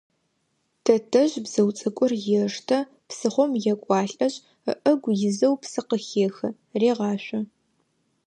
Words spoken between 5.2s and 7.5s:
изэу псы къыхехы, регъашъо.